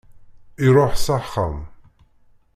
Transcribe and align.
Iruḥ 0.65 0.93
s 1.05 1.07
axxam. 1.17 1.57